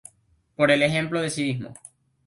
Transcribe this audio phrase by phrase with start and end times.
[0.55, 1.75] Por el ejemplo de civismo.